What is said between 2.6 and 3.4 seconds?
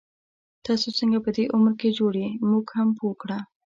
هم پوه کړه